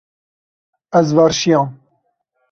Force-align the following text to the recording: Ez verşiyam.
Ez 0.99 1.07
verşiyam. 1.17 1.69